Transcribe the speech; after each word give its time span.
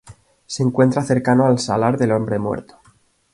Se 0.47 0.63
encuentra 0.63 1.03
cercano 1.03 1.45
al 1.45 1.59
salar 1.59 1.95
del 1.95 2.13
Hombre 2.13 2.39
Muerto. 2.39 2.79